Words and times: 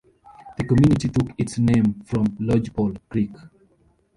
The 0.57 0.63
community 0.63 1.09
took 1.09 1.29
its 1.37 1.59
name 1.59 2.01
from 2.05 2.35
Lodgepole 2.39 2.95
Creek. 3.07 3.35